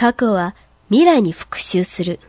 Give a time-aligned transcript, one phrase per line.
[0.00, 0.54] 過去は
[0.88, 2.20] 未来に復讐する。